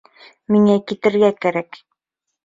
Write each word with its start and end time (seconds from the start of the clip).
Миңә 0.53 0.77
китергә 0.91 1.29
кәрәк 1.45 1.77